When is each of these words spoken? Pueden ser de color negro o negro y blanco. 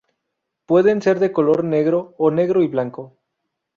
Pueden 0.65 1.03
ser 1.03 1.19
de 1.19 1.31
color 1.31 1.63
negro 1.63 2.15
o 2.17 2.31
negro 2.31 2.63
y 2.63 2.67
blanco. 2.67 3.17